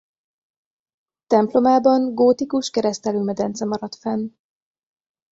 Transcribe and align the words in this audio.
Templomában 1.27 2.13
gótikus 2.15 2.69
keresztelőmedence 2.69 3.65
maradt 3.65 3.95
fenn. 3.95 4.27